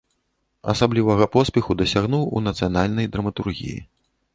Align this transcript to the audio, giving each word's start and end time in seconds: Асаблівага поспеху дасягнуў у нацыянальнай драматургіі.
Асаблівага 0.73 1.27
поспеху 1.37 1.71
дасягнуў 1.83 2.27
у 2.39 2.45
нацыянальнай 2.49 3.05
драматургіі. 3.19 3.81